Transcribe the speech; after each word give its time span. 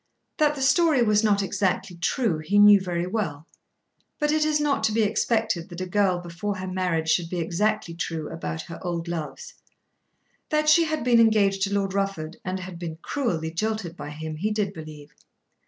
That 0.37 0.55
the 0.55 0.63
story 0.63 1.03
was 1.03 1.23
not 1.23 1.43
exactly 1.43 1.95
true, 1.95 2.39
he 2.39 2.57
knew 2.57 2.81
very 2.81 3.05
well. 3.05 3.45
But 4.17 4.31
it 4.31 4.43
is 4.43 4.59
not 4.59 4.83
to 4.85 4.91
be 4.91 5.03
expected 5.03 5.69
that 5.69 5.79
a 5.79 5.85
girl 5.85 6.17
before 6.17 6.55
her 6.57 6.65
marriage 6.65 7.09
should 7.11 7.29
be 7.29 7.37
exactly 7.37 7.93
true 7.93 8.27
about 8.27 8.63
her 8.63 8.79
old 8.83 9.07
loves. 9.07 9.53
That 10.49 10.67
she 10.67 10.85
had 10.85 11.03
been 11.03 11.19
engaged 11.19 11.61
to 11.65 11.73
Lord 11.75 11.93
Rufford 11.93 12.37
and 12.43 12.61
had 12.61 12.79
been 12.79 12.95
cruelly 13.03 13.51
jilted 13.51 13.95
by 13.95 14.09
him 14.09 14.37
he 14.37 14.49
did 14.49 14.73
believe. 14.73 15.13